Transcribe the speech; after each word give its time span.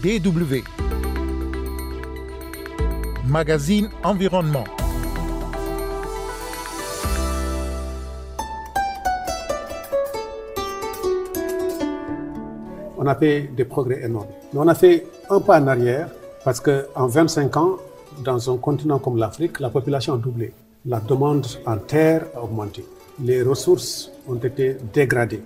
DW. 0.00 0.62
Magazine 3.26 3.90
Environnement. 4.04 4.62
On 12.96 13.06
a 13.06 13.14
fait 13.16 13.50
des 13.56 13.64
progrès 13.64 14.04
énormes. 14.04 14.28
Mais 14.52 14.60
on 14.60 14.68
a 14.68 14.74
fait 14.76 15.04
un 15.30 15.40
pas 15.40 15.60
en 15.60 15.66
arrière 15.66 16.08
parce 16.44 16.60
qu'en 16.60 17.08
25 17.08 17.56
ans, 17.56 17.76
dans 18.22 18.54
un 18.54 18.56
continent 18.56 19.00
comme 19.00 19.16
l'Afrique, 19.16 19.58
la 19.58 19.70
population 19.70 20.14
a 20.14 20.18
doublé. 20.18 20.52
La 20.86 21.00
demande 21.00 21.44
en 21.66 21.76
terre 21.76 22.26
a 22.36 22.44
augmenté. 22.44 22.84
Les 23.20 23.42
ressources 23.42 24.12
ont 24.28 24.36
été 24.36 24.76
dégradées. 24.94 25.42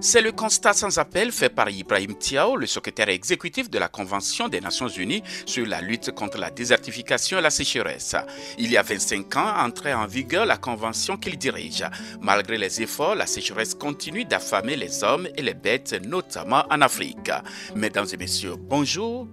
C'est 0.00 0.22
le 0.22 0.30
constat 0.30 0.74
sans 0.74 0.98
appel 0.98 1.32
fait 1.32 1.48
par 1.48 1.68
Ibrahim 1.68 2.14
Tiao, 2.16 2.56
le 2.56 2.66
secrétaire 2.66 3.08
exécutif 3.08 3.68
de 3.68 3.78
la 3.78 3.88
Convention 3.88 4.48
des 4.48 4.60
Nations 4.60 4.86
Unies 4.86 5.24
sur 5.44 5.66
la 5.66 5.80
lutte 5.80 6.12
contre 6.12 6.38
la 6.38 6.50
désertification 6.50 7.38
et 7.38 7.42
la 7.42 7.50
sécheresse. 7.50 8.14
Il 8.58 8.70
y 8.70 8.76
a 8.76 8.82
25 8.82 9.36
ans, 9.36 9.54
entrait 9.58 9.94
en 9.94 10.06
vigueur 10.06 10.46
la 10.46 10.56
convention 10.56 11.16
qu'il 11.16 11.36
dirige. 11.36 11.84
Malgré 12.20 12.58
les 12.58 12.80
efforts, 12.80 13.16
la 13.16 13.26
sécheresse 13.26 13.74
continue 13.74 14.24
d'affamer 14.24 14.76
les 14.76 15.02
hommes 15.02 15.26
et 15.36 15.42
les 15.42 15.54
bêtes, 15.54 16.00
notamment 16.06 16.62
en 16.70 16.80
Afrique. 16.80 17.32
Mesdames 17.74 18.06
et 18.12 18.16
messieurs, 18.16 18.54
bonjour, 18.56 19.26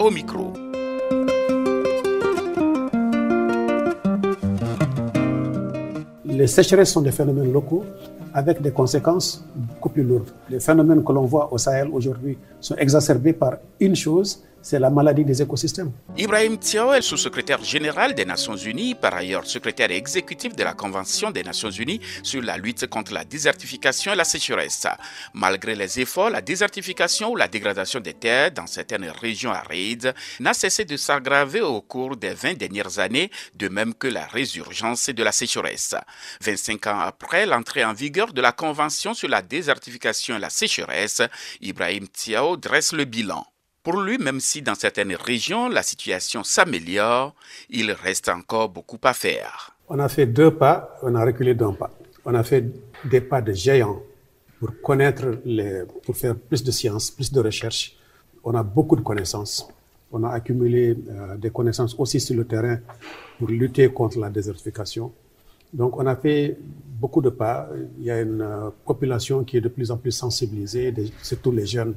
au 0.00 0.10
micro. 0.10 0.52
Les 6.24 6.46
sécheresses 6.48 6.92
sont 6.92 7.02
des 7.02 7.12
phénomènes 7.12 7.52
locaux 7.52 7.84
avec 8.34 8.60
des 8.62 8.70
conséquences 8.70 9.44
beaucoup 9.54 9.88
plus 9.88 10.02
lourdes. 10.02 10.30
Les 10.48 10.60
phénomènes 10.60 11.04
que 11.04 11.12
l'on 11.12 11.24
voit 11.24 11.52
au 11.52 11.58
Sahel 11.58 11.88
aujourd'hui 11.92 12.38
sont 12.60 12.76
exacerbés 12.76 13.32
par 13.32 13.58
une 13.80 13.96
chose, 13.96 14.42
c'est 14.62 14.78
la 14.78 14.90
maladie 14.90 15.24
des 15.24 15.42
écosystèmes. 15.42 15.92
Ibrahim 16.16 16.58
Thiaw 16.58 16.94
est 16.94 17.02
sous-secrétaire 17.02 17.62
général 17.62 18.14
des 18.14 18.24
Nations 18.24 18.56
Unies, 18.56 18.94
par 18.94 19.14
ailleurs 19.14 19.46
secrétaire 19.46 19.90
exécutif 19.90 20.54
de 20.54 20.62
la 20.62 20.74
Convention 20.74 21.30
des 21.30 21.42
Nations 21.42 21.70
Unies 21.70 22.00
sur 22.22 22.42
la 22.42 22.56
lutte 22.56 22.86
contre 22.86 23.12
la 23.12 23.24
désertification 23.24 24.12
et 24.12 24.16
la 24.16 24.24
sécheresse. 24.24 24.86
Malgré 25.34 25.74
les 25.74 26.00
efforts, 26.00 26.30
la 26.30 26.40
désertification 26.40 27.32
ou 27.32 27.36
la 27.36 27.48
dégradation 27.48 28.00
des 28.00 28.14
terres 28.14 28.52
dans 28.52 28.66
certaines 28.66 29.08
régions 29.10 29.52
arides 29.52 30.14
n'a 30.40 30.54
cessé 30.54 30.84
de 30.84 30.96
s'aggraver 30.96 31.60
au 31.60 31.80
cours 31.80 32.16
des 32.16 32.34
20 32.34 32.56
dernières 32.56 32.98
années, 32.98 33.30
de 33.54 33.68
même 33.68 33.94
que 33.94 34.06
la 34.06 34.26
résurgence 34.26 35.08
de 35.08 35.22
la 35.22 35.32
sécheresse. 35.32 35.94
25 36.40 36.86
ans 36.86 37.00
après 37.00 37.46
l'entrée 37.46 37.84
en 37.84 37.92
vigueur 37.92 38.32
de 38.32 38.40
la 38.40 38.52
Convention 38.52 39.14
sur 39.14 39.28
la 39.28 39.42
désertification 39.42 40.36
et 40.36 40.40
la 40.40 40.50
sécheresse, 40.50 41.22
Ibrahim 41.60 42.06
Thiaw 42.08 42.56
dresse 42.56 42.92
le 42.92 43.04
bilan. 43.04 43.44
Pour 43.82 44.00
lui, 44.00 44.16
même 44.16 44.38
si 44.38 44.62
dans 44.62 44.76
certaines 44.76 45.16
régions 45.16 45.68
la 45.68 45.82
situation 45.82 46.44
s'améliore, 46.44 47.34
il 47.68 47.90
reste 47.90 48.28
encore 48.28 48.68
beaucoup 48.68 49.00
à 49.02 49.12
faire. 49.12 49.76
On 49.88 49.98
a 49.98 50.08
fait 50.08 50.26
deux 50.26 50.52
pas, 50.52 50.96
on 51.02 51.16
a 51.16 51.24
reculé 51.24 51.54
d'un 51.54 51.72
pas. 51.72 51.90
On 52.24 52.32
a 52.34 52.44
fait 52.44 52.64
des 53.04 53.20
pas 53.20 53.42
de 53.42 53.52
géant 53.52 54.00
pour 54.60 54.70
connaître 54.80 55.24
pour 56.04 56.16
faire 56.16 56.36
plus 56.36 56.62
de 56.62 56.70
sciences, 56.70 57.10
plus 57.10 57.32
de 57.32 57.40
recherches. 57.40 57.96
On 58.44 58.54
a 58.54 58.62
beaucoup 58.62 58.94
de 58.94 59.00
connaissances. 59.00 59.68
On 60.12 60.22
a 60.22 60.30
accumulé 60.30 60.96
euh, 61.10 61.36
des 61.36 61.50
connaissances 61.50 61.96
aussi 61.98 62.20
sur 62.20 62.36
le 62.36 62.44
terrain 62.44 62.78
pour 63.38 63.48
lutter 63.48 63.88
contre 63.88 64.20
la 64.20 64.30
désertification. 64.30 65.12
Donc 65.72 65.98
on 65.98 66.06
a 66.06 66.14
fait 66.14 66.56
beaucoup 67.00 67.20
de 67.20 67.30
pas. 67.30 67.68
Il 67.98 68.04
y 68.04 68.12
a 68.12 68.20
une 68.20 68.42
euh, 68.42 68.70
population 68.84 69.42
qui 69.42 69.56
est 69.56 69.60
de 69.60 69.68
plus 69.68 69.90
en 69.90 69.96
plus 69.96 70.12
sensibilisée, 70.12 70.94
surtout 71.20 71.50
les 71.50 71.66
jeunes 71.66 71.96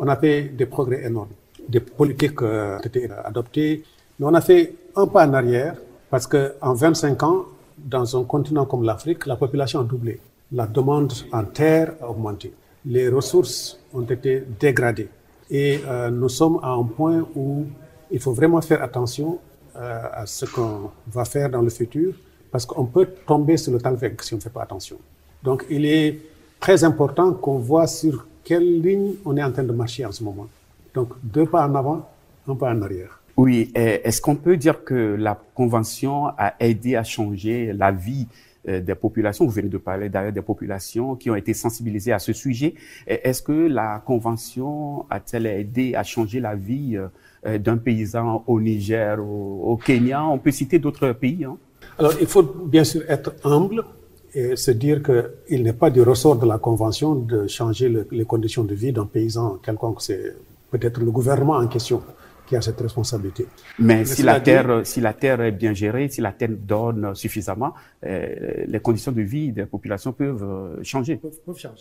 on 0.00 0.08
a 0.08 0.16
fait 0.16 0.44
des 0.56 0.66
progrès 0.66 1.04
énormes. 1.04 1.28
Des 1.68 1.80
politiques 1.80 2.40
euh, 2.42 2.78
ont 2.78 2.80
été 2.80 3.08
adoptées, 3.24 3.84
mais 4.18 4.26
on 4.26 4.34
a 4.34 4.40
fait 4.40 4.74
un 4.96 5.06
pas 5.06 5.26
en 5.28 5.34
arrière 5.34 5.76
parce 6.08 6.26
qu'en 6.26 6.72
25 6.74 7.22
ans, 7.22 7.44
dans 7.76 8.16
un 8.18 8.24
continent 8.24 8.64
comme 8.64 8.82
l'Afrique, 8.82 9.26
la 9.26 9.36
population 9.36 9.80
a 9.80 9.84
doublé. 9.84 10.18
La 10.52 10.66
demande 10.66 11.12
en 11.32 11.44
terre 11.44 11.92
a 12.00 12.08
augmenté. 12.10 12.52
Les 12.86 13.08
ressources 13.10 13.78
ont 13.92 14.02
été 14.02 14.42
dégradées. 14.58 15.08
Et 15.50 15.80
euh, 15.86 16.10
nous 16.10 16.30
sommes 16.30 16.58
à 16.62 16.70
un 16.70 16.82
point 16.84 17.26
où 17.36 17.66
il 18.10 18.20
faut 18.20 18.32
vraiment 18.32 18.60
faire 18.62 18.82
attention 18.82 19.38
euh, 19.76 20.00
à 20.12 20.24
ce 20.26 20.46
qu'on 20.46 20.90
va 21.12 21.24
faire 21.26 21.50
dans 21.50 21.62
le 21.62 21.70
futur 21.70 22.14
parce 22.50 22.64
qu'on 22.64 22.86
peut 22.86 23.06
tomber 23.26 23.56
sur 23.58 23.72
le 23.72 23.78
talvec 23.80 24.22
si 24.22 24.32
on 24.32 24.38
ne 24.38 24.42
fait 24.42 24.50
pas 24.50 24.62
attention. 24.62 24.96
Donc 25.42 25.66
il 25.68 25.84
est 25.84 26.18
très 26.58 26.84
important 26.84 27.32
qu'on 27.34 27.58
voit 27.58 27.86
sur 27.86 28.26
quelle 28.50 28.82
ligne 28.82 29.12
on 29.24 29.36
est 29.36 29.44
en 29.44 29.52
train 29.52 29.62
de 29.62 29.70
marcher 29.72 30.04
en 30.04 30.10
ce 30.10 30.24
moment? 30.24 30.48
Donc, 30.92 31.10
deux 31.22 31.46
pas 31.46 31.68
en 31.68 31.74
avant, 31.76 32.10
un 32.48 32.56
pas 32.56 32.72
en 32.72 32.82
arrière. 32.82 33.22
Oui, 33.36 33.70
est-ce 33.76 34.20
qu'on 34.20 34.34
peut 34.34 34.56
dire 34.56 34.82
que 34.82 35.14
la 35.16 35.40
Convention 35.54 36.26
a 36.36 36.54
aidé 36.58 36.96
à 36.96 37.04
changer 37.04 37.72
la 37.72 37.92
vie 37.92 38.26
euh, 38.68 38.80
des 38.80 38.96
populations? 38.96 39.44
Vous 39.44 39.52
venez 39.52 39.68
de 39.68 39.78
parler 39.78 40.08
d'ailleurs 40.08 40.32
des 40.32 40.42
populations 40.42 41.14
qui 41.14 41.30
ont 41.30 41.36
été 41.36 41.54
sensibilisées 41.54 42.12
à 42.12 42.18
ce 42.18 42.32
sujet. 42.32 42.74
Est-ce 43.06 43.40
que 43.40 43.52
la 43.52 44.02
Convention 44.04 45.06
a-t-elle 45.10 45.46
aidé 45.46 45.94
à 45.94 46.02
changer 46.02 46.40
la 46.40 46.56
vie 46.56 46.98
euh, 47.46 47.56
d'un 47.58 47.76
paysan 47.76 48.42
au 48.48 48.60
Niger, 48.60 49.20
au, 49.20 49.76
Kenya? 49.76 50.24
On 50.24 50.38
peut 50.38 50.50
citer 50.50 50.80
d'autres 50.80 51.12
pays. 51.12 51.44
Hein? 51.44 51.56
Alors, 52.00 52.14
il 52.20 52.26
faut 52.26 52.42
bien 52.42 52.82
sûr 52.82 53.02
être 53.08 53.32
humble 53.44 53.84
et 54.34 54.56
se 54.56 54.70
dire 54.70 55.02
qu'il 55.02 55.62
n'est 55.62 55.72
pas 55.72 55.90
du 55.90 56.02
ressort 56.02 56.36
de 56.36 56.46
la 56.46 56.58
Convention 56.58 57.14
de 57.14 57.46
changer 57.46 57.92
les 58.10 58.24
conditions 58.24 58.64
de 58.64 58.74
vie 58.74 58.92
d'un 58.92 59.06
paysan 59.06 59.58
quelconque. 59.62 60.02
C'est 60.02 60.36
peut-être 60.70 61.00
le 61.00 61.10
gouvernement 61.10 61.56
en 61.56 61.66
question 61.66 62.02
qui 62.50 62.56
a 62.56 62.60
cette 62.60 62.80
responsabilité. 62.80 63.46
Mais, 63.78 64.04
si 64.04 64.24
la, 64.24 64.40
terre, 64.40 64.80
si 64.82 65.00
la 65.00 65.12
terre 65.12 65.40
est 65.40 65.52
bien 65.52 65.72
gérée, 65.72 66.08
si 66.08 66.20
la 66.20 66.32
terre 66.32 66.48
donne 66.50 67.14
suffisamment, 67.14 67.72
euh, 68.04 68.64
les 68.66 68.80
conditions 68.80 69.12
de 69.12 69.22
vie 69.22 69.52
des 69.52 69.66
populations 69.66 70.12
peuvent 70.12 70.42
euh, 70.42 70.82
changer. 70.82 71.20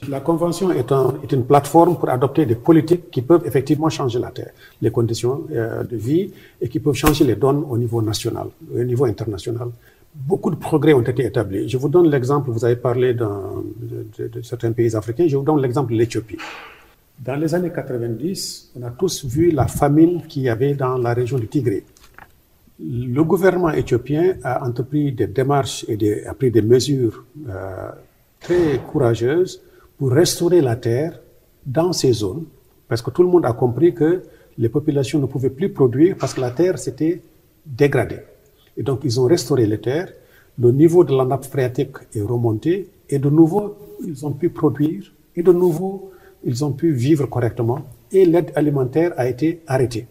La 0.08 0.22
Convention 0.22 0.70
est, 0.72 0.92
un, 0.92 1.16
est, 1.24 1.31
une 1.31 1.46
plateforme 1.46 1.98
pour 1.98 2.10
adopter 2.10 2.46
des 2.46 2.54
politiques 2.54 3.10
qui 3.10 3.24
peuvent 3.24 3.46
effectivement 3.48 3.90
changer 3.90 4.20
la 4.20 4.30
terre, 4.30 4.52
les 4.80 4.92
conditions 4.92 5.48
euh, 5.52 5.84
de 5.84 5.98
vie 5.98 6.31
et 6.62 6.70
qui 6.70 6.80
peuvent 6.80 6.94
changer 7.06 7.24
les 7.26 7.36
donnes 7.36 7.64
au 7.68 7.78
niveau 7.78 8.04
national, 8.04 8.48
au 8.72 8.84
niveau 8.84 9.06
international 9.06 9.70
beaucoup 10.14 10.50
de 10.50 10.56
progrès 10.56 10.94
ont 10.94 11.02
été 11.02 11.25
établis. 11.25 11.70
Je 11.70 11.78
vous 11.78 11.90
donne 11.90 12.09
l'exemple, 12.09 12.52
vous 12.52 12.66
avez 12.66 12.75
parlé 12.75 13.14
de, 13.14 13.28
certains 14.44 14.72
pays 14.72 14.96
africains, 14.96 15.28
je 15.28 15.38
vous 15.38 15.44
donne 15.44 15.62
l'exemple 15.62 15.94
de 15.94 15.97
l'Éthiopie. 15.97 16.38
Dans 17.20 17.36
les 17.36 17.53
années 17.53 17.72
90, 17.72 18.72
on 18.80 18.84
a 18.84 18.92
tous 18.92 19.25
vu 19.25 19.52
la 19.52 19.68
famine 19.68 20.22
qu'il 20.28 20.44
y 20.44 20.50
avait 20.50 20.74
dans 20.74 20.98
la 20.98 21.14
région 21.14 21.38
du 21.38 21.48
Tigré. 21.48 21.84
Le 22.81 23.24
gouvernement 23.24 23.72
éthiopien 23.72 24.36
a 24.42 24.66
entrepris 24.66 25.12
des 25.12 25.28
démarches 25.28 25.86
et 25.90 26.25
a 26.25 26.34
pris 26.34 26.50
des 26.50 26.62
mesures 26.62 27.25
euh, 27.50 27.90
très 28.40 28.80
courageuses 28.88 29.62
pour 29.98 30.12
restaurer 30.12 30.62
la 30.62 30.78
terre 30.78 31.19
dans 31.66 31.92
ces 31.92 32.14
zones, 32.14 32.46
parce 32.88 33.02
que 33.02 33.12
tout 33.12 33.22
le 33.22 33.28
monde 33.28 33.46
a 33.46 33.52
compris 33.52 33.94
que 33.94 34.24
les 34.58 34.69
populations 34.69 35.19
ne 35.19 35.25
pouvaient 35.25 35.50
plus 35.50 35.69
produire 35.69 36.16
parce 36.18 36.34
que 36.34 36.40
la 36.40 36.52
terre 36.52 36.80
s'était 36.80 37.22
dégradée. 37.66 38.22
Et 38.79 38.84
donc, 38.84 39.01
ils 39.03 39.19
ont 39.19 39.25
restauré 39.25 39.66
les 39.66 39.79
terres. 39.79 40.12
Le 40.57 40.72
niveau 40.72 41.03
de 41.03 41.16
la 41.16 41.25
nappe 41.25 41.45
phréatique 41.45 41.97
est 42.16 42.22
remonté. 42.22 42.90
Et 43.09 43.19
de 43.19 43.29
nouveau, 43.29 43.75
ils 44.07 44.25
ont 44.25 44.31
pu 44.31 44.50
produire. 44.50 45.03
Et 45.35 45.44
de 45.44 45.51
nouveau, 45.51 46.12
ils 46.45 46.63
ont 46.66 46.72
pu 46.72 46.91
vivre 46.94 47.25
correctement. 47.28 47.81
Et 48.12 48.25
l'aide 48.25 48.51
alimentaire 48.56 49.13
a 49.18 49.28
été 49.28 49.62
arrêtée. 49.68 50.07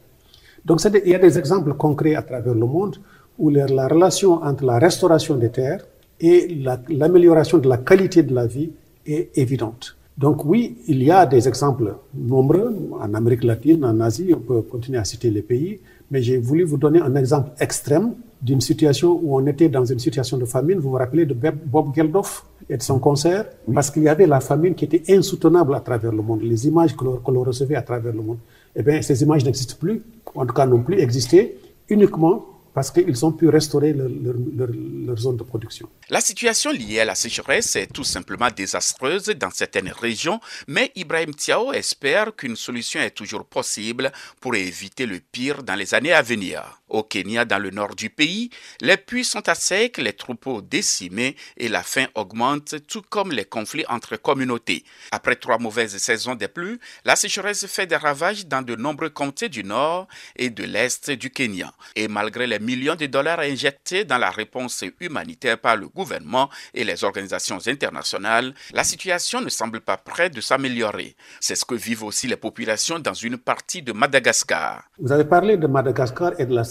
Donc, 0.64 0.80
il 0.84 1.10
y 1.10 1.14
a 1.14 1.18
des 1.18 1.38
exemples 1.38 1.72
concrets 1.74 2.14
à 2.14 2.22
travers 2.22 2.54
le 2.54 2.66
monde 2.66 2.96
où 3.38 3.48
la 3.48 3.88
relation 3.88 4.34
entre 4.42 4.64
la 4.66 4.78
restauration 4.78 5.36
des 5.36 5.48
terres 5.50 5.84
et 6.20 6.54
l'amélioration 6.90 7.58
de 7.58 7.68
la 7.68 7.78
qualité 7.78 8.22
de 8.22 8.34
la 8.34 8.46
vie 8.46 8.70
est 9.06 9.30
évidente. 9.38 9.96
Donc 10.18 10.44
oui, 10.44 10.78
il 10.88 11.00
y 11.02 11.12
a 11.12 11.24
des 11.26 11.46
exemples 11.46 11.94
nombreux 12.12 12.76
en 13.00 13.14
Amérique 13.14 13.44
latine, 13.44 13.84
en 13.84 14.00
Asie, 14.00 14.34
on 14.34 14.40
peut 14.40 14.62
continuer 14.62 14.98
à 14.98 15.04
citer 15.04 15.30
les 15.30 15.42
pays, 15.42 15.78
mais 16.10 16.20
j'ai 16.22 16.38
voulu 16.38 16.64
vous 16.64 16.76
donner 16.76 17.00
un 17.00 17.14
exemple 17.14 17.50
extrême 17.60 18.14
d'une 18.40 18.60
situation 18.60 19.18
où 19.22 19.36
on 19.36 19.46
était 19.46 19.68
dans 19.68 19.84
une 19.84 19.98
situation 19.98 20.38
de 20.38 20.44
famine. 20.44 20.78
Vous 20.78 20.90
vous 20.90 20.96
rappelez 20.96 21.26
de 21.26 21.34
Bob 21.34 21.94
Geldof 21.94 22.44
et 22.68 22.76
de 22.76 22.82
son 22.82 22.98
concert? 22.98 23.46
Parce 23.72 23.90
qu'il 23.90 24.04
y 24.04 24.08
avait 24.08 24.26
la 24.26 24.40
famine 24.40 24.74
qui 24.74 24.84
était 24.84 25.02
insoutenable 25.12 25.74
à 25.74 25.80
travers 25.80 26.12
le 26.12 26.22
monde. 26.22 26.42
Les 26.42 26.66
images 26.66 26.96
que 26.96 27.04
l'on 27.04 27.42
recevait 27.42 27.76
à 27.76 27.82
travers 27.82 28.12
le 28.12 28.22
monde. 28.22 28.38
Eh 28.76 28.82
bien, 28.82 29.02
ces 29.02 29.22
images 29.22 29.44
n'existent 29.44 29.76
plus, 29.78 30.02
en 30.34 30.46
tout 30.46 30.54
cas 30.54 30.66
n'ont 30.66 30.82
plus 30.82 31.00
existé, 31.00 31.58
uniquement 31.88 32.44
parce 32.74 32.92
qu'ils 32.92 33.26
ont 33.26 33.32
pu 33.32 33.48
restaurer 33.48 33.92
leur, 33.92 34.08
leur, 34.08 35.18
zone 35.18 35.36
de 35.36 35.42
production. 35.42 35.88
La 36.10 36.20
situation 36.20 36.70
liée 36.70 37.00
à 37.00 37.04
la 37.04 37.16
sécheresse 37.16 37.74
est 37.74 37.92
tout 37.92 38.04
simplement 38.04 38.46
désastreuse 38.54 39.26
dans 39.30 39.50
certaines 39.50 39.90
régions, 39.90 40.38
mais 40.68 40.92
Ibrahim 40.94 41.34
Tiao 41.34 41.72
espère 41.72 42.36
qu'une 42.36 42.54
solution 42.54 43.00
est 43.00 43.10
toujours 43.10 43.44
possible 43.46 44.12
pour 44.40 44.54
éviter 44.54 45.06
le 45.06 45.18
pire 45.18 45.64
dans 45.64 45.74
les 45.74 45.92
années 45.92 46.12
à 46.12 46.22
venir. 46.22 46.77
Au 46.88 47.02
Kenya, 47.02 47.44
dans 47.44 47.58
le 47.58 47.70
nord 47.70 47.94
du 47.94 48.10
pays, 48.10 48.50
les 48.80 48.96
puits 48.96 49.24
sont 49.24 49.48
à 49.48 49.54
sec, 49.54 49.98
les 49.98 50.12
troupeaux 50.12 50.62
décimés 50.62 51.36
et 51.56 51.68
la 51.68 51.82
faim 51.82 52.06
augmente, 52.14 52.86
tout 52.86 53.02
comme 53.02 53.32
les 53.32 53.44
conflits 53.44 53.84
entre 53.88 54.16
communautés. 54.16 54.84
Après 55.12 55.36
trois 55.36 55.58
mauvaises 55.58 55.96
saisons 55.98 56.34
des 56.34 56.48
pluies, 56.48 56.78
la 57.04 57.16
sécheresse 57.16 57.66
fait 57.66 57.86
des 57.86 57.96
ravages 57.96 58.46
dans 58.46 58.62
de 58.62 58.74
nombreux 58.76 59.10
comtés 59.10 59.48
du 59.48 59.64
nord 59.64 60.08
et 60.36 60.50
de 60.50 60.64
l'est 60.64 61.10
du 61.10 61.30
Kenya. 61.30 61.72
Et 61.96 62.08
malgré 62.08 62.46
les 62.46 62.58
millions 62.58 62.94
de 62.94 63.06
dollars 63.06 63.40
injectés 63.40 64.04
dans 64.04 64.18
la 64.18 64.30
réponse 64.30 64.84
humanitaire 65.00 65.58
par 65.58 65.76
le 65.76 65.88
gouvernement 65.88 66.48
et 66.74 66.84
les 66.84 67.04
organisations 67.04 67.58
internationales, 67.66 68.54
la 68.72 68.84
situation 68.84 69.40
ne 69.40 69.48
semble 69.48 69.80
pas 69.80 69.96
prête 69.96 70.34
de 70.34 70.40
s'améliorer. 70.40 71.16
C'est 71.40 71.54
ce 71.54 71.64
que 71.64 71.74
vivent 71.74 72.04
aussi 72.04 72.26
les 72.26 72.36
populations 72.36 72.98
dans 72.98 73.14
une 73.14 73.38
partie 73.38 73.82
de 73.82 73.92
Madagascar. 73.92 74.84
Vous 74.98 75.12
avez 75.12 75.24
parlé 75.24 75.56
de 75.56 75.66
Madagascar 75.66 76.32
et 76.38 76.46
de 76.46 76.54
la 76.54 76.64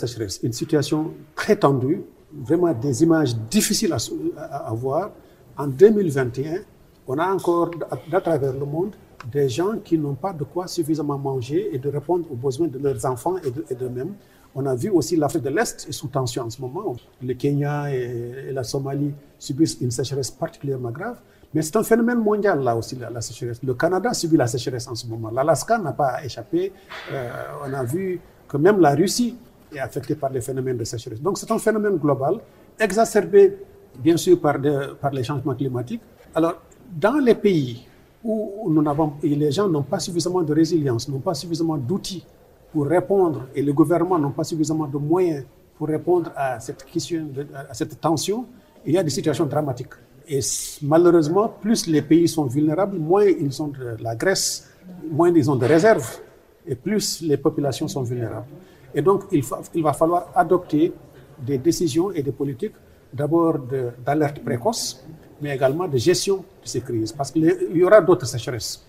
une 0.43 0.53
situation 0.53 1.13
très 1.35 1.55
tendue, 1.55 2.01
vraiment 2.33 2.73
des 2.73 3.03
images 3.03 3.35
difficiles 3.35 3.93
à, 4.37 4.73
voir. 4.73 5.11
En 5.57 5.67
2021, 5.67 6.59
on 7.07 7.17
a 7.17 7.27
encore 7.33 7.71
à, 8.11 8.21
travers 8.21 8.53
le 8.53 8.65
monde 8.65 8.95
des 9.31 9.49
gens 9.49 9.77
qui 9.83 9.97
n'ont 9.97 10.13
pas 10.15 10.33
de 10.33 10.43
quoi 10.43 10.67
suffisamment 10.67 11.17
manger 11.17 11.69
et 11.73 11.79
de 11.79 11.89
répondre 11.89 12.25
aux 12.31 12.35
besoins 12.35 12.67
de 12.67 12.77
leurs 12.77 13.03
enfants 13.05 13.35
et 13.69 13.75
d'eux-mêmes. 13.75 14.13
On 14.55 14.65
a 14.65 14.75
vu 14.75 14.89
aussi 14.89 15.15
l'Afrique 15.15 15.43
de 15.43 15.49
l'Est 15.49 15.87
est 15.87 15.91
sous 15.91 16.07
tension 16.07 16.43
en 16.43 16.49
ce 16.49 16.61
moment. 16.61 16.95
Le 17.21 17.33
Kenya 17.33 17.93
et, 17.93 18.51
la 18.51 18.63
Somalie 18.63 19.13
subissent 19.37 19.77
une 19.81 19.91
sécheresse 19.91 20.31
particulièrement 20.31 20.91
grave. 20.91 21.17
Mais 21.53 21.61
c'est 21.61 21.75
un 21.77 21.83
phénomène 21.83 22.19
mondial 22.19 22.61
là 22.61 22.75
aussi, 22.75 22.95
la, 22.95 23.21
sécheresse. 23.21 23.61
Le 23.63 23.73
Canada 23.73 24.13
subit 24.13 24.35
la 24.37 24.47
sécheresse 24.47 24.87
en 24.87 24.95
ce 24.95 25.07
moment. 25.07 25.29
L'Alaska 25.31 25.77
n'a 25.77 25.93
pas 25.93 26.23
échappé. 26.23 26.71
Euh, 27.11 27.29
on 27.65 27.73
a 27.73 27.83
vu 27.83 28.19
que 28.47 28.57
même 28.57 28.79
la 28.79 28.95
Russie 28.95 29.35
est 29.73 29.79
affectée 29.79 30.15
par 30.15 30.31
les 30.31 30.41
phénomènes 30.41 30.77
de 30.77 30.83
sécheresse. 30.83 31.21
Donc 31.21 31.37
c'est 31.37 31.51
un 31.51 31.59
phénomène 31.59 31.97
global, 31.97 32.39
exacerbé 32.79 33.57
bien 33.97 34.17
sûr 34.17 34.39
par, 34.39 34.57
par 35.01 35.11
les 35.11 35.23
changements 35.23 35.55
climatiques. 35.55 36.01
Alors, 36.33 36.61
dans 36.95 37.17
les 37.19 37.35
pays 37.35 37.85
où 38.23 38.69
nous 38.69 38.89
avons, 38.89 39.13
les 39.23 39.51
gens 39.51 39.67
n'ont 39.67 39.83
pas 39.83 39.99
suffisamment 39.99 40.41
de 40.41 40.53
résilience, 40.53 41.07
n'ont 41.07 41.19
pas 41.19 41.33
suffisamment 41.33 41.77
d'outils 41.77 42.25
pour 42.71 42.85
répondre, 42.85 43.47
et 43.55 43.61
les 43.61 43.73
gouvernements 43.73 44.19
n'ont 44.19 44.31
pas 44.31 44.43
suffisamment 44.43 44.87
de 44.87 44.97
moyens 44.97 45.45
pour 45.77 45.87
répondre 45.87 46.31
à 46.35 46.59
cette 46.59 46.83
question, 46.85 47.27
à 47.69 47.73
cette 47.73 47.99
tension, 48.01 48.45
il 48.85 48.93
y 48.93 48.97
a 48.97 49.03
des 49.03 49.09
situations 49.09 49.45
dramatiques. 49.45 49.93
Et 50.27 50.39
malheureusement, 50.81 51.47
plus 51.47 51.87
les 51.87 52.01
pays 52.01 52.27
sont 52.27 52.45
vulnérables, 52.45 52.97
moins 52.97 53.25
ils 53.25 53.61
ont 53.61 53.67
de 53.67 53.95
la 54.01 54.15
graisse, 54.15 54.69
moins 55.09 55.29
ils 55.29 55.49
ont 55.49 55.55
de 55.55 55.65
réserves, 55.65 56.19
et 56.65 56.75
plus 56.75 57.21
les 57.21 57.37
populations 57.37 57.87
sont 57.87 58.01
vulnérables. 58.03 58.47
Et 58.93 59.01
donc, 59.01 59.25
il, 59.31 59.43
il 59.73 59.83
va 59.83 59.93
falloir 59.93 60.29
adopter 60.35 60.93
des 61.39 61.57
décisions 61.57 62.11
et 62.11 62.23
des 62.23 62.31
politiques, 62.31 62.73
d'abord 63.13 63.59
d'alerte 64.05 64.43
précoce, 64.43 65.05
mais 65.41 65.55
également 65.55 65.87
de 65.87 65.97
gestion 65.97 66.37
de 66.37 66.67
ces 66.67 66.81
crises, 66.81 67.11
parce 67.11 67.31
qu'il 67.31 67.45
y 67.73 67.83
aura 67.83 68.01
d'autres 68.01 68.25
sécheresses. 68.25 68.83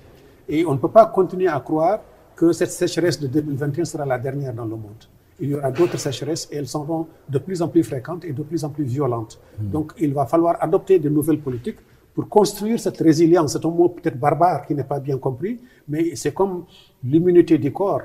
Et 0.49 0.65
on 0.65 0.73
ne 0.73 0.79
peut 0.79 0.89
pas 0.91 1.07
continuer 1.07 1.49
à 1.49 1.61
croire 1.61 2.01
que 2.35 2.53
cette 2.53 2.71
sécheresse 2.71 3.21
de 3.21 3.27
2021 3.27 3.85
sera 3.85 4.07
la 4.07 4.19
dernière 4.19 4.55
dans 4.55 4.65
le 4.65 4.77
monde. 4.77 5.05
Il 5.41 5.51
y 5.51 5.55
aura 5.55 5.71
d'autres 5.71 5.99
sécheresses 5.99 6.49
et 6.51 6.57
elles 6.57 6.67
seront 6.69 7.07
de 7.29 7.39
plus 7.39 7.61
en 7.63 7.69
plus 7.69 7.85
fréquentes 7.85 8.25
et 8.25 8.33
de 8.33 8.43
plus 8.43 8.65
en 8.65 8.71
plus 8.71 8.85
violentes. 8.85 9.39
Hmm. 9.61 9.71
Donc 9.71 9.93
il 9.99 10.13
va 10.15 10.27
falloir 10.27 10.57
adopter 10.61 10.99
de 10.99 11.09
nouvelles 11.09 11.41
politiques 11.41 11.79
pour 12.15 12.29
construire 12.29 12.81
cette 12.81 12.99
résilience. 12.99 13.53
C'est 13.53 13.65
un 13.65 13.71
mot 13.71 13.89
peut-être 13.91 14.19
barbare 14.19 14.67
qui 14.67 14.75
n'est 14.75 14.85
pas 14.85 14.99
bien 15.01 15.19
compris, 15.19 15.61
mais 15.89 16.17
c'est 16.17 16.33
comme 16.33 16.65
l'immunité 17.05 17.59
du 17.59 17.73
corps. 17.73 18.03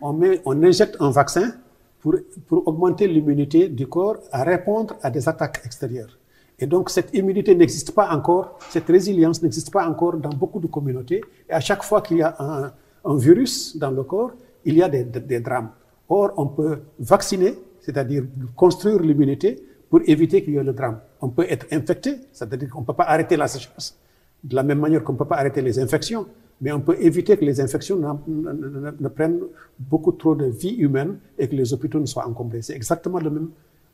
On, 0.00 0.12
met, 0.12 0.40
on 0.44 0.62
injecte 0.62 0.96
un 1.00 1.10
vaccin 1.10 1.52
pour, 2.00 2.14
pour 2.46 2.66
augmenter 2.66 3.06
l'immunité 3.08 3.68
du 3.68 3.86
corps 3.86 4.16
à 4.32 4.44
répondre 4.44 4.96
à 5.02 5.10
des 5.10 5.28
attaques 5.28 5.62
extérieures. 5.64 6.16
Et 6.58 6.66
donc, 6.66 6.88
cette 6.90 7.14
immunité 7.14 7.54
n'existe 7.54 7.92
pas 7.94 8.10
encore, 8.14 8.58
cette 8.70 8.86
résilience 8.86 9.42
n'existe 9.42 9.70
pas 9.70 9.86
encore 9.86 10.16
dans 10.16 10.30
beaucoup 10.30 10.58
de 10.60 10.66
communautés. 10.66 11.20
Et 11.48 11.52
à 11.52 11.60
chaque 11.60 11.82
fois 11.82 12.00
qu'il 12.00 12.18
y 12.18 12.22
a 12.22 12.34
un, 12.38 12.72
virus 13.16 13.76
dans 13.76 13.90
le 13.90 14.02
corps, 14.02 14.32
il 14.64 14.76
y 14.76 14.82
a 14.82 14.88
des, 14.88 15.04
des, 15.04 15.40
drames. 15.40 15.70
Or, 16.08 16.32
on 16.36 16.46
peut 16.46 16.80
vacciner, 16.98 17.54
c'est-à-dire 17.80 18.24
construire 18.56 19.00
l'immunité 19.00 19.62
pour 19.88 20.00
éviter 20.06 20.42
qu'il 20.42 20.54
y 20.54 20.56
ait 20.56 20.64
le 20.64 20.72
drame. 20.72 20.98
On 21.20 21.28
peut 21.28 21.46
être 21.48 21.66
infecté, 21.70 22.16
c'est-à-dire 22.32 22.70
qu'on 22.70 22.80
ne 22.80 22.86
peut 22.86 22.94
pas 22.94 23.04
arrêter 23.04 23.36
la 23.36 23.46
sécheresse. 23.46 23.96
De 24.42 24.56
la 24.56 24.62
même 24.62 24.80
manière 24.80 25.04
qu'on 25.04 25.12
ne 25.12 25.18
peut 25.18 25.24
pas 25.24 25.36
arrêter 25.36 25.62
les 25.62 25.78
infections, 25.78 26.26
mais 26.60 26.72
on 26.72 26.80
peut 26.80 26.96
éviter 27.00 27.36
que 27.36 27.44
les 27.44 27.60
infections 27.60 27.96
ne, 27.98 29.08
prennent 29.08 29.40
beaucoup 29.78 30.12
trop 30.12 30.34
de 30.34 30.46
vie 30.46 30.76
humaine 30.76 31.18
et 31.38 31.48
que 31.48 31.54
les 31.54 31.72
hôpitaux 31.72 32.00
ne 32.00 32.06
soient 32.06 32.26
encombrés. 32.26 32.62
C'est 32.62 32.74
exactement 32.74 33.20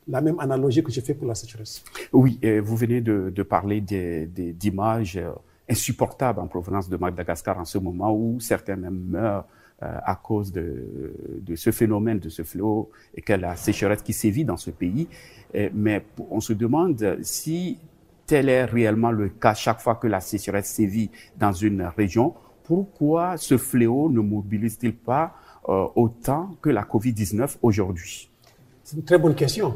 la 0.06 0.20
même 0.20 0.38
analogie 0.38 0.82
que 0.82 0.92
j'ai 0.92 1.00
fait 1.00 1.14
pour 1.14 1.26
la 1.26 1.34
sécheresse. 1.34 1.82
Oui, 2.12 2.38
vous 2.62 2.76
venez 2.76 3.00
de, 3.00 3.42
parler 3.42 3.80
d'images 3.80 5.16
euh, 5.16 5.32
insupportables 5.68 6.40
en 6.40 6.46
provenance 6.46 6.88
de 6.88 6.96
Madagascar 6.96 7.58
en 7.58 7.64
ce 7.64 7.78
moment 7.78 8.14
où 8.14 8.38
certains 8.38 8.76
même 8.76 9.06
meurent 9.08 9.46
euh, 9.82 9.98
à 10.04 10.14
cause 10.14 10.52
de, 10.52 11.12
ce 11.56 11.72
phénomène, 11.72 12.20
de 12.20 12.28
ce 12.28 12.42
fléau 12.42 12.90
et 13.16 13.22
que 13.22 13.32
la 13.32 13.56
sécheresse 13.56 14.02
qui 14.02 14.12
sévit 14.12 14.44
dans 14.44 14.56
ce 14.56 14.70
pays. 14.70 15.08
Mais 15.74 16.02
on 16.30 16.40
se 16.40 16.54
demande 16.54 17.18
si 17.20 17.78
tel 18.26 18.48
est 18.48 18.64
réellement 18.64 19.10
le 19.10 19.28
cas 19.28 19.52
chaque 19.52 19.80
fois 19.80 19.96
que 19.96 20.06
la 20.06 20.20
sécheresse 20.20 20.68
sévit 20.70 21.10
dans 21.36 21.52
une 21.52 21.82
région, 21.82 22.32
pourquoi 22.64 23.36
ce 23.36 23.56
fléau 23.58 24.08
ne 24.08 24.20
mobilise-t-il 24.20 24.94
pas 24.94 25.34
euh, 25.68 25.86
autant 25.94 26.56
que 26.60 26.70
la 26.70 26.82
COVID-19 26.82 27.56
aujourd'hui? 27.62 28.30
C'est 28.82 28.96
une 28.96 29.04
très 29.04 29.18
bonne 29.18 29.34
question. 29.34 29.74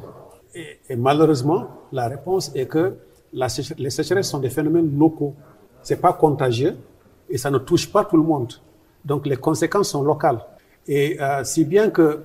Et, 0.55 0.97
malheureusement, 0.97 1.69
la 1.93 2.09
réponse 2.09 2.51
est 2.55 2.67
que 2.67 2.97
les 3.33 3.91
sécheresses 3.91 4.31
sont 4.31 4.39
des 4.39 4.49
phénomènes 4.49 4.99
locaux. 4.99 5.35
Ce 5.83 5.93
n'est 5.95 6.01
pas 6.01 6.15
contagieux 6.15 6.77
et 7.29 7.37
ça 7.39 7.51
ne 7.51 7.59
touche 7.59 7.91
pas 7.91 8.05
tout 8.05 8.17
le 8.17 8.23
monde. 8.23 8.53
Donc 9.05 9.27
les 9.27 9.37
conséquences 9.37 9.91
sont 9.91 10.03
locales. 10.03 10.41
Et 10.87 11.21
euh, 11.21 11.45
si 11.45 11.65
bien 11.65 11.91
que 11.91 12.23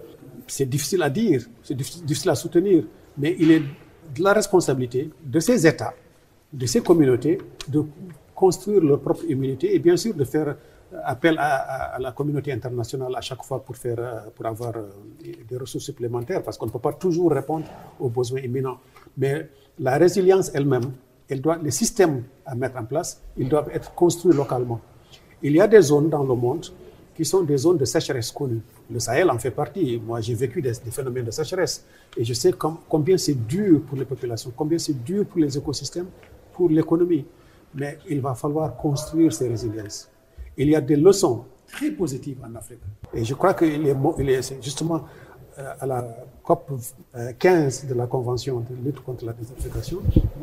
c'est 0.47 0.65
difficile 0.65 1.03
à 1.03 1.09
dire, 1.09 1.45
c'est 1.63 1.75
difficile 1.75 2.29
à 2.29 2.35
soutenir, 2.35 2.83
mais 3.17 3.35
il 3.39 3.51
est 3.51 3.59
de 3.59 4.23
la 4.23 4.33
responsabilité 4.33 5.09
de 5.23 5.39
ces 5.39 5.67
États, 5.67 5.93
de 6.53 6.65
ces 6.65 6.81
communautés, 6.81 7.37
de 7.67 7.83
construire 8.43 8.81
leur 8.89 8.99
propre 9.07 9.25
immunité 9.33 9.65
et 9.75 9.79
bien 9.87 9.97
sûr 10.03 10.13
de 10.21 10.23
faire 10.23 10.49
appel 11.13 11.35
à, 11.39 11.97
la 11.99 12.11
communauté 12.11 12.51
internationale 12.51 13.13
à 13.15 13.21
chaque 13.21 13.43
fois 13.43 13.59
pour, 13.65 13.75
faire, 13.77 13.99
euh, 13.99 14.29
pour 14.35 14.45
avoir 14.45 14.73
euh, 14.75 14.89
des 15.49 15.57
ressources 15.57 15.85
supplémentaires, 15.85 16.41
parce 16.43 16.57
qu'on 16.57 16.65
ne 16.65 16.71
peut 16.71 16.85
pas 16.89 16.93
toujours 16.93 17.31
répondre 17.31 17.65
aux 17.99 18.09
besoins 18.09 18.41
imminents. 18.41 18.79
Mais 19.17 19.49
la 19.79 19.97
résilience 19.97 20.51
elle-même, 20.53 20.87
elle 21.29 21.41
les 21.63 21.71
systèmes 21.71 22.23
à 22.45 22.55
mettre 22.55 22.77
en 22.77 22.85
place, 22.85 23.21
ils 23.37 23.47
doivent 23.47 23.69
être 23.73 23.93
construits 23.93 24.35
localement. 24.35 24.81
Il 25.41 25.53
y 25.53 25.61
a 25.61 25.67
des 25.67 25.81
zones 25.81 26.09
dans 26.09 26.23
le 26.23 26.35
monde 26.35 26.65
qui 27.15 27.23
sont 27.25 27.43
des 27.43 27.57
zones 27.57 27.77
de 27.77 27.85
sécheresse 27.85 28.31
connues. 28.31 28.61
Le 28.89 28.99
Sahel 28.99 29.29
en 29.29 29.39
fait 29.39 29.51
partie. 29.51 30.01
Moi, 30.05 30.19
j'ai 30.21 30.35
vécu 30.35 30.61
des, 30.61 30.73
phénomènes 30.73 31.25
de 31.25 31.31
sécheresse 31.31 31.85
et 32.17 32.23
je 32.23 32.33
sais 32.33 32.53
combien 32.93 33.17
c'est 33.17 33.47
dur 33.47 33.81
pour 33.87 33.97
les 33.97 34.05
populations, 34.05 34.51
combien 34.55 34.77
c'est 34.77 35.01
dur 35.03 35.25
pour 35.25 35.39
les 35.39 35.57
écosystèmes, 35.57 36.07
pour 36.53 36.69
l'économie. 36.69 37.25
Mais 37.75 37.97
il 38.09 38.21
va 38.21 38.35
falloir 38.35 38.75
construire 38.75 39.31
ces 39.31 39.47
résiliences 39.47 40.11
il 40.57 40.69
y 40.69 40.75
a 40.75 40.81
des 40.81 40.95
leçons 40.95 41.45
très 41.67 41.91
positives 41.91 42.37
en 42.43 42.53
Afrique. 42.55 42.79
Et 43.13 43.23
je 43.23 43.33
crois 43.33 43.53
qu'il 43.53 43.87
est, 43.87 43.95
il 44.19 44.61
justement 44.61 45.05
euh, 45.57 45.73
à 45.79 45.85
la 45.85 46.07
COP 46.43 46.71
15 47.39 47.87
de 47.87 47.93
la 47.93 48.07
Convention 48.07 48.59
de 48.59 48.75
lutte 48.85 48.99
contre 49.01 49.25
la 49.25 49.33
désertification, 49.33 49.99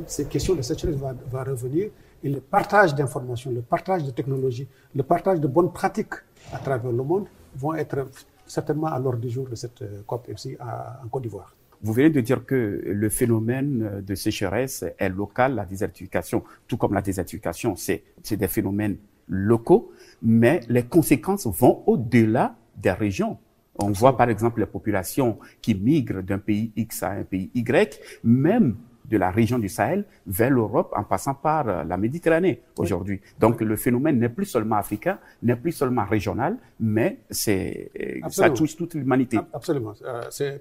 ces 0.07 0.27
questions 0.27 0.55
de 0.55 0.63
sécheresse 0.63 0.97
vont 0.97 1.15
va 1.31 1.45
revenir 1.45 1.91
et 2.23 2.29
le 2.29 2.41
partage 2.41 2.95
d'informations, 2.95 3.51
le 3.51 3.63
partage 3.63 4.05
de 4.05 4.11
technologies, 4.11 4.69
le 4.95 5.03
partage 5.03 5.41
de 5.41 5.47
bonnes 5.47 5.73
pratiques 5.73 6.15
à 6.53 6.59
travers 6.59 6.93
le 6.93 7.03
monde 7.03 7.27
vont 7.55 7.75
être 7.75 8.09
certainement 8.47 8.89
à 8.89 8.99
l'ordre 8.99 9.19
du 9.19 9.31
jour 9.31 9.49
de 9.49 9.55
cette 9.55 9.83
euh, 9.83 10.03
COP 10.07 10.29
aussi 10.33 10.57
en 11.05 11.09
Côte 11.09 11.23
d'Ivoire. 11.23 11.55
Vous 11.83 11.93
venez 11.93 12.11
de 12.11 12.21
dire 12.21 12.45
que 12.45 12.83
le 12.85 13.09
phénomène 13.09 14.03
de 14.05 14.15
sécheresse 14.15 14.85
est 14.99 15.09
local, 15.09 15.55
la 15.55 15.65
désertification, 15.65 16.43
tout 16.67 16.77
comme 16.77 16.95
la 16.95 17.03
désertification, 17.03 17.77
c'est 17.77 18.03
des 18.31 18.49
phénomènes 18.49 18.97
locaux, 19.29 19.93
mais 20.23 20.61
les 20.69 20.85
conséquences 20.85 21.47
vont 21.47 21.83
au-delà 21.87 22.57
des 22.77 22.93
régions. 22.93 23.39
On 23.81 23.91
voit 23.91 24.17
par 24.17 24.29
exemple 24.29 24.61
les 24.61 24.67
populations 24.67 25.39
qui 25.63 25.75
migrent 25.75 26.23
d'un 26.23 26.39
pays 26.39 26.73
X 26.75 27.03
à 27.03 27.11
un 27.11 27.23
pays 27.23 27.51
Y, 27.55 28.01
même 28.25 28.77
de 29.05 29.17
la 29.17 29.31
région 29.31 29.59
du 29.59 29.69
Sahel 29.69 30.05
vers 30.27 30.51
l'Europe 30.51 30.93
en 30.95 31.05
passant 31.05 31.35
par 31.35 31.69
euh, 31.69 31.85
la 31.85 31.97
Méditerranée 31.97 32.61
aujourd'hui. 32.77 33.21
Donc 33.41 33.61
le 33.61 33.77
phénomène 33.77 34.19
n'est 34.19 34.29
plus 34.29 34.45
seulement 34.45 34.77
africain, 34.77 35.19
n'est 35.43 35.57
plus 35.57 35.73
seulement 35.73 36.05
régional, 36.05 36.59
mais 36.79 37.21
c'est 37.31 37.91
euh, 37.99 38.29
ça 38.29 38.51
touche 38.51 38.77
toute 38.77 38.95
l'humanité. 38.95 39.39
Absolument. 39.53 39.95
Euh, 40.05 40.59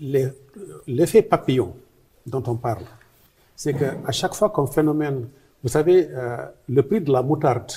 l'effet 0.00 1.22
papillon 1.22 1.74
dont 2.26 2.42
on 2.46 2.56
parle. 2.56 2.84
C'est 3.56 3.74
qu'à 3.74 4.10
chaque 4.12 4.34
fois 4.34 4.50
qu'un 4.50 4.66
phénomène 4.66 5.26
vous 5.64 5.70
savez, 5.70 6.10
euh, 6.12 6.36
le 6.68 6.82
prix 6.82 7.00
de 7.00 7.10
la 7.10 7.22
moutarde 7.22 7.72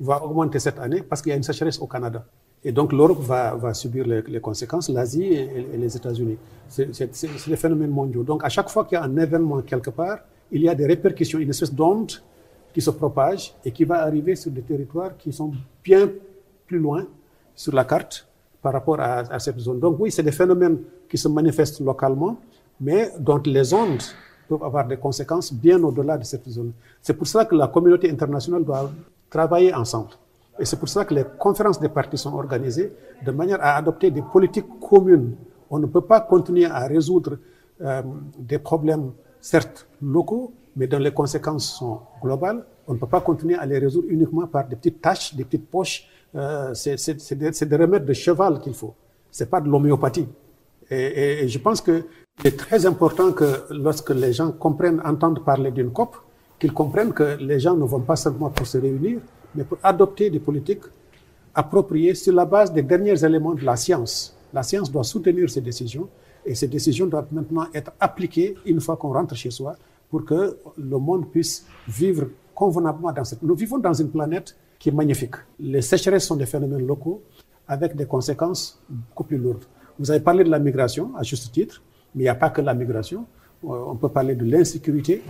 va 0.00 0.24
augmenter 0.24 0.58
cette 0.58 0.78
année 0.78 1.02
parce 1.02 1.20
qu'il 1.20 1.28
y 1.28 1.34
a 1.34 1.36
une 1.36 1.42
sécheresse 1.42 1.78
au 1.78 1.86
Canada. 1.86 2.24
Et 2.64 2.72
donc 2.72 2.90
l'Europe 2.90 3.20
va, 3.20 3.74
subir 3.74 4.06
les, 4.06 4.40
conséquences, 4.40 4.88
l'Asie 4.88 5.24
et, 5.34 5.76
les 5.76 5.94
États-Unis. 5.94 6.38
C'est 6.68 7.48
des 7.48 7.56
phénomènes 7.56 7.90
mondiaux. 7.90 8.22
Donc 8.24 8.44
à 8.44 8.48
chaque 8.48 8.70
fois 8.70 8.86
qu'il 8.86 8.96
y 8.96 9.00
a 9.00 9.04
un 9.04 9.16
événement 9.18 9.60
quelque 9.60 9.90
part, 9.90 10.20
il 10.50 10.62
y 10.62 10.70
a 10.70 10.74
des 10.74 10.86
répercussions, 10.86 11.38
une 11.38 11.50
espèce 11.50 11.72
d'onde 11.72 12.12
qui 12.72 12.80
se 12.80 12.90
propage 12.90 13.54
et 13.62 13.70
qui 13.72 13.84
va 13.84 14.02
arriver 14.02 14.34
sur 14.34 14.50
des 14.50 14.62
territoires 14.62 15.14
qui 15.18 15.30
sont 15.30 15.52
bien 15.84 16.10
plus 16.66 16.78
loin 16.78 17.06
sur 17.54 17.74
la 17.74 17.84
carte 17.84 18.26
par 18.62 18.72
rapport 18.72 19.00
à, 19.00 19.18
à 19.20 19.38
cette 19.38 19.58
zone. 19.58 19.78
Donc 19.80 19.96
oui, 20.00 20.10
c'est 20.10 20.22
des 20.22 20.32
phénomènes 20.32 20.78
qui 21.08 21.16
se 21.18 21.28
manifestent 21.28 21.80
localement, 21.80 22.36
mais 22.80 23.12
dont 23.18 23.40
les 23.44 23.72
ondes 23.72 24.02
peuvent 24.48 24.62
avoir 24.64 24.86
des 24.86 24.96
conséquences 24.96 25.52
bien 25.52 25.82
au-delà 25.82 26.16
de 26.18 26.24
cette 26.24 26.48
zone. 26.48 26.72
C'est 27.02 27.14
pour 27.14 27.26
ça 27.26 27.44
que 27.44 27.54
la 27.54 27.68
communauté 27.68 28.10
internationale 28.10 28.64
doit 28.64 28.90
travailler 29.30 29.74
ensemble. 29.74 30.10
Et 30.58 30.64
c'est 30.64 30.78
pour 30.78 30.88
ça 30.88 31.04
que 31.04 31.14
les 31.14 31.24
conférences 31.38 31.78
des 31.78 31.88
partis 31.88 32.18
sont 32.18 32.34
organisées 32.34 32.92
de 33.24 33.30
manière 33.30 33.58
à 33.60 33.76
adopter 33.76 34.10
des 34.10 34.22
politiques 34.22 34.66
communes. 34.80 35.36
On 35.70 35.78
ne 35.78 35.86
peut 35.86 36.00
pas 36.00 36.20
continuer 36.20 36.64
à 36.64 36.86
résoudre 36.86 37.38
euh, 37.80 38.02
des 38.38 38.58
problèmes, 38.58 39.12
certes 39.40 39.86
locaux, 40.02 40.52
mais 40.74 40.86
dont 40.86 40.98
les 40.98 41.12
conséquences 41.12 41.76
sont 41.78 42.00
globales. 42.20 42.64
On 42.88 42.94
ne 42.94 42.98
peut 42.98 43.06
pas 43.06 43.20
continuer 43.20 43.54
à 43.56 43.66
les 43.66 43.78
résoudre 43.78 44.08
uniquement 44.10 44.46
par 44.46 44.66
des 44.66 44.76
petites 44.76 45.00
tâches, 45.00 45.34
des 45.34 45.44
petites 45.44 45.68
poches. 45.70 46.08
Euh, 46.34 46.74
c'est 46.74 47.34
des, 47.36 47.50
des, 47.50 47.76
remèdes 47.76 48.04
de 48.04 48.12
cheval 48.12 48.60
qu'il 48.60 48.74
faut. 48.74 48.94
C'est 49.30 49.48
pas 49.48 49.60
de 49.60 49.68
l'homéopathie. 49.68 50.28
Et, 50.90 51.46
je 51.48 51.58
pense 51.58 51.80
que 51.80 52.04
c'est 52.42 52.56
très 52.56 52.86
important 52.86 53.32
que 53.32 53.64
lorsque 53.70 54.10
les 54.10 54.32
gens 54.32 54.52
comprennent, 54.52 55.00
entendent 55.04 55.44
parler 55.44 55.70
d'une 55.70 55.90
COP, 55.90 56.16
qu'ils 56.58 56.72
comprennent 56.72 57.12
que 57.12 57.36
les 57.40 57.60
gens 57.60 57.74
ne 57.76 57.84
vont 57.84 58.00
pas 58.00 58.16
seulement 58.16 58.50
pour 58.50 58.66
se 58.66 58.78
réunir, 58.78 59.20
mais 59.54 59.64
pour 59.64 59.78
adopter 59.82 60.30
des 60.30 60.38
politiques 60.40 60.82
appropriées 61.54 62.14
sur 62.14 62.32
la 62.34 62.44
base 62.44 62.72
des 62.72 62.82
derniers 62.82 63.22
éléments 63.24 63.54
de 63.54 63.64
la 63.64 63.76
science. 63.76 64.36
La 64.52 64.62
science 64.62 64.90
doit 64.90 65.04
soutenir 65.04 65.50
ces 65.50 65.60
décisions 65.60 66.08
et 66.44 66.54
ces 66.54 66.68
décisions 66.68 67.06
doivent 67.06 67.32
maintenant 67.32 67.66
être 67.74 67.92
appliquées 68.00 68.54
une 68.64 68.80
fois 68.80 68.96
qu'on 68.96 69.12
rentre 69.12 69.34
chez 69.34 69.50
soi 69.50 69.74
pour 70.10 70.24
que 70.24 70.56
le 70.78 70.98
monde 70.98 71.30
puisse 71.30 71.66
vivre 71.86 72.28
convenablement 72.54 73.12
dans 73.12 73.24
cette... 73.24 73.42
Nous 73.42 73.54
vivons 73.54 73.78
dans 73.78 73.92
une 73.92 74.10
planète 74.10 74.56
qui 74.78 74.88
est 74.90 74.92
magnifique. 74.92 75.34
Les 75.58 75.82
sécheresses 75.82 76.26
sont 76.26 76.36
des 76.36 76.46
phénomènes 76.46 76.86
locaux 76.86 77.22
avec 77.66 77.96
des 77.96 78.06
conséquences 78.06 78.80
beaucoup 78.88 79.24
plus 79.24 79.36
lourdes. 79.38 79.64
Vous 79.98 80.10
avez 80.10 80.20
parlé 80.20 80.44
de 80.44 80.50
la 80.50 80.58
migration, 80.58 81.10
à 81.16 81.22
juste 81.22 81.52
titre, 81.52 81.82
mais 82.14 82.22
il 82.22 82.24
n'y 82.24 82.28
a 82.28 82.34
pas 82.34 82.50
que 82.50 82.60
la 82.60 82.74
migration. 82.74 83.26
Euh, 83.64 83.68
on 83.88 83.96
peut 83.96 84.08
parler 84.08 84.34
de 84.34 84.44
l'insécurité, 84.44 85.22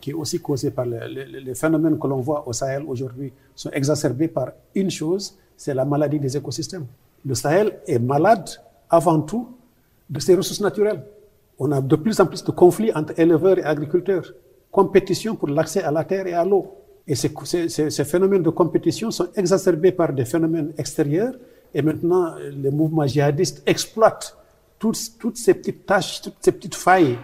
qui 0.00 0.10
est 0.10 0.14
aussi 0.14 0.40
causée 0.40 0.70
par 0.70 0.84
les, 0.84 1.54
phénomènes 1.54 1.98
que 1.98 2.06
l'on 2.06 2.20
voit 2.20 2.46
au 2.46 2.52
Sahel 2.52 2.84
aujourd'hui, 2.86 3.32
sont 3.54 3.70
exacerbés 3.70 4.28
par 4.28 4.50
une 4.74 4.90
chose, 4.90 5.38
c'est 5.56 5.74
la 5.74 5.84
maladie 5.84 6.18
des 6.18 6.36
écosystèmes. 6.36 6.86
Le 7.24 7.34
Sahel 7.34 7.78
est 7.86 7.98
malade 8.00 8.48
avant 8.90 9.20
tout 9.20 9.48
de 10.10 10.18
ses 10.20 10.34
ressources 10.34 10.60
naturelles. 10.60 11.02
On 11.58 11.70
a 11.70 11.80
de 11.80 11.96
plus 11.96 12.20
en 12.20 12.26
plus 12.26 12.42
de 12.42 12.50
conflits 12.50 12.92
entre 12.94 13.18
éleveurs 13.18 13.58
et 13.58 13.62
agriculteurs, 13.64 14.24
compétition 14.70 15.36
pour 15.36 15.48
l'accès 15.48 15.82
à 15.82 15.90
la 15.92 16.04
terre 16.04 16.26
et 16.26 16.34
à 16.34 16.44
l'eau. 16.44 16.81
Et 17.06 17.14
ces, 17.14 18.04
phénomènes 18.04 18.42
de 18.42 18.50
compétition 18.50 19.10
sont 19.10 19.28
exacerbés 19.34 19.92
par 19.92 20.12
des 20.12 20.24
phénomènes 20.24 20.72
extérieurs. 20.78 21.34
Et 21.74 21.82
maintenant, 21.82 22.34
les 22.52 22.70
mouvements 22.70 23.06
djihadistes 23.06 23.62
exploitent 23.66 24.36
toutes, 24.78 24.98
toutes 25.18 25.36
ces 25.36 25.54
petites 25.54 25.84
tâches, 25.86 26.22
toutes 26.22 26.36
ces 26.40 26.52
petites 26.52 26.74
failles 26.74 27.18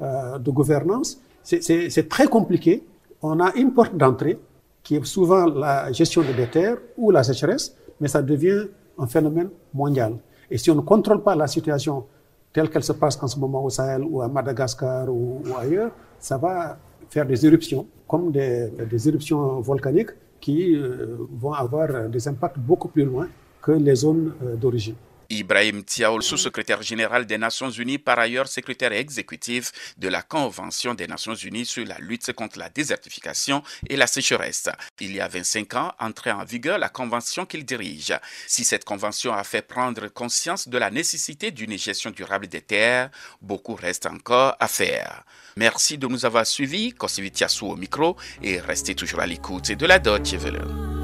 euh, 0.00 0.38
de 0.38 0.50
gouvernance 0.50 1.18
c'est 1.44 2.08
très 2.08 2.26
compliqué. 2.26 2.82
On 3.22 3.38
a 3.40 3.54
une 3.54 3.72
porte 3.72 3.96
d'entrée 3.96 4.38
qui 4.82 4.96
est 4.96 5.04
souvent 5.04 5.46
la 5.46 5.92
gestion 5.92 6.22
des 6.22 6.46
terres 6.46 6.76
ou 6.96 7.10
la 7.10 7.22
sécheresse, 7.22 7.74
mais 8.00 8.08
ça 8.08 8.22
devient 8.22 8.66
un 8.98 9.06
phénomène 9.06 9.50
mondial. 9.72 10.16
Et 10.50 10.58
si 10.58 10.70
on 10.70 10.74
ne 10.74 10.80
contrôle 10.80 11.22
pas 11.22 11.34
la 11.34 11.46
situation 11.46 12.04
telle 12.52 12.70
qu'elle 12.70 12.84
se 12.84 12.92
passe 12.92 13.18
en 13.22 13.26
ce 13.26 13.38
moment 13.38 13.64
au 13.64 13.70
Sahel 13.70 14.02
ou 14.04 14.22
à 14.22 14.28
Madagascar 14.28 15.08
ou, 15.08 15.42
ailleurs, 15.58 15.90
ça 16.18 16.38
va 16.38 16.78
faire 17.08 17.26
des 17.26 17.44
éruptions, 17.44 17.86
comme 18.06 18.32
des, 18.32 19.08
éruptions 19.08 19.60
volcaniques 19.60 20.10
qui 20.40 20.74
euh, 20.74 21.16
vont 21.32 21.52
avoir 21.52 22.08
des 22.08 22.28
impacts 22.28 22.58
beaucoup 22.58 22.88
plus 22.88 23.04
loin 23.04 23.28
que 23.62 23.72
les 23.72 23.94
zones 23.94 24.34
euh, 24.42 24.56
d'origine. 24.56 24.96
Ibrahim 25.38 25.84
Tiaoul, 25.84 26.22
sous-secrétaire 26.22 26.82
général 26.82 27.26
des 27.26 27.38
Nations 27.38 27.70
Unies, 27.70 27.98
par 27.98 28.18
ailleurs 28.18 28.48
secrétaire 28.48 28.92
exécutif 28.92 29.72
de 29.98 30.08
la 30.08 30.22
Convention 30.22 30.94
des 30.94 31.06
Nations 31.06 31.34
Unies 31.34 31.66
sur 31.66 31.84
la 31.84 31.98
lutte 31.98 32.32
contre 32.32 32.58
la 32.58 32.68
désertification 32.68 33.62
et 33.88 33.96
la 33.96 34.06
sécheresse. 34.06 34.68
Il 35.00 35.14
y 35.14 35.20
a 35.20 35.28
25 35.28 35.74
ans, 35.74 35.92
entrée 35.98 36.32
en 36.32 36.44
vigueur 36.44 36.78
la 36.78 36.88
convention 36.88 37.46
qu'il 37.46 37.64
dirige. 37.64 38.14
Si 38.46 38.64
cette 38.64 38.84
convention 38.84 39.32
a 39.32 39.44
fait 39.44 39.62
prendre 39.62 40.08
conscience 40.08 40.68
de 40.68 40.78
la 40.78 40.90
nécessité 40.90 41.50
d'une 41.50 41.76
gestion 41.78 42.10
durable 42.10 42.46
des 42.46 42.62
terres, 42.62 43.10
beaucoup 43.42 43.74
reste 43.74 44.06
encore 44.06 44.56
à 44.60 44.68
faire. 44.68 45.24
Merci 45.56 45.98
de 45.98 46.06
nous 46.06 46.24
avoir 46.24 46.46
suivis. 46.46 46.92
Kosivitiasu 46.92 47.64
au 47.64 47.76
micro 47.76 48.16
et 48.42 48.58
restez 48.60 48.94
toujours 48.94 49.20
à 49.20 49.26
l'écoute 49.26 49.72
de 49.72 49.86
la 49.86 49.98
Deutsche 49.98 50.34
Welle. 50.34 51.03